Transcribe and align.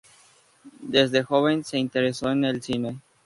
Desde 0.79 1.21
joven 1.21 1.63
se 1.63 1.77
interesó 1.77 2.31
en 2.31 2.43
el 2.45 2.63
cine. 2.63 2.99